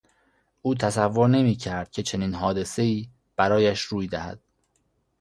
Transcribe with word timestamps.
او 0.61 0.75
تصور 0.75 1.27
نمیکرد 1.29 1.91
که 1.91 2.03
چنین 2.03 2.33
حادثهای 2.35 3.09
برایش 3.35 3.81
روی 3.81 4.07
دهد. 4.07 4.39